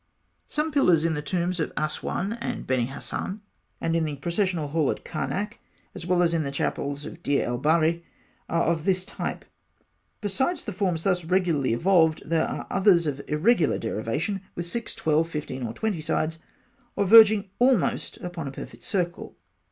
Some 0.47 0.71
pillars 0.71 1.05
in 1.05 1.13
the 1.13 1.21
tombs 1.21 1.59
of 1.59 1.75
Asûan 1.75 2.35
and 2.41 2.65
Beni 2.65 2.87
Hasan, 2.87 3.39
and 3.79 3.95
in 3.95 4.03
the 4.03 4.15
processional 4.15 4.69
hall 4.69 4.89
at 4.89 5.05
Karnak 5.05 5.51
(fig. 5.51 5.59
59), 5.93 5.93
as 5.93 6.05
well 6.07 6.23
as 6.23 6.33
in 6.33 6.41
the 6.41 6.49
chapels 6.49 7.05
of 7.05 7.21
Deir 7.21 7.45
el 7.45 7.59
Baharî, 7.59 8.01
are 8.49 8.63
of 8.63 8.85
this 8.85 9.05
type. 9.05 9.45
Besides 10.19 10.63
the 10.63 10.73
forms 10.73 11.03
thus 11.03 11.23
regularly 11.23 11.73
evolved, 11.73 12.23
there 12.25 12.47
are 12.49 12.65
others 12.71 13.05
of 13.05 13.21
irregular 13.27 13.77
derivation, 13.77 14.41
with 14.55 14.65
six, 14.65 14.95
twelve, 14.95 15.29
fifteen, 15.29 15.61
or 15.67 15.71
twenty 15.71 16.01
sides, 16.01 16.39
or 16.95 17.05
verging 17.05 17.51
almost 17.59 18.17
upon 18.21 18.47
a 18.47 18.51
perfect 18.51 18.81
circle. 18.81 19.37